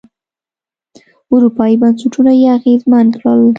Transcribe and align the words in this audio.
اروپايي 1.33 1.75
بنسټونه 1.81 2.31
یې 2.41 2.47
اغېزمن 2.57 3.05
کړل. 3.15 3.41